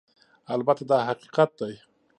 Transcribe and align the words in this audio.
البته 0.53 0.83
دا 0.91 0.97
حقیقت 1.09 1.49
دی 1.59 1.73